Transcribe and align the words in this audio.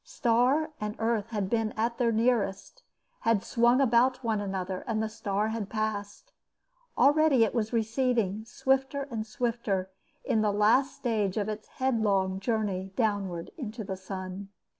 Star 0.03 0.71
and 0.81 0.95
earth 0.97 1.29
had 1.29 1.47
been 1.47 1.73
at 1.73 1.99
their 1.99 2.11
nearest, 2.11 2.81
had 3.19 3.43
swung 3.43 3.79
about 3.79 4.23
one 4.23 4.41
another, 4.41 4.83
and 4.87 4.99
the 4.99 5.07
star 5.07 5.49
had 5.49 5.69
passed. 5.69 6.31
Already 6.97 7.43
it 7.43 7.53
was 7.53 7.71
receding, 7.71 8.43
swifter 8.43 9.03
and 9.11 9.27
swifter, 9.27 9.91
in 10.23 10.41
the 10.41 10.51
last 10.51 10.95
stage 10.95 11.37
of 11.37 11.47
its 11.47 11.67
headlong 11.67 12.39
journey 12.39 12.91
downward 12.95 13.51
into 13.59 13.83
the 13.83 13.95
sun. 13.95 14.49